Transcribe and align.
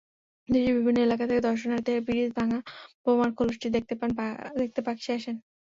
দেশের 0.49 0.73
বিভিন্ন 0.77 0.99
এলাকা 1.01 1.23
থেকে 1.25 1.41
দর্শনার্থীরা 1.41 2.01
ব্রিজ 2.07 2.29
ভাঙা 2.37 2.59
বোমার 3.03 3.31
খোলসটি 3.37 3.67
দেখতে 4.57 4.81
পাকশী 4.87 5.09
আসেন। 5.17 5.35